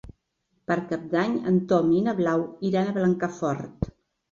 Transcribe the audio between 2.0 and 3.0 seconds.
na Blau iran a